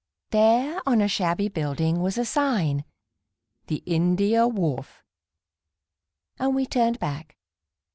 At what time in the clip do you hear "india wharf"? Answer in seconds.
3.85-5.03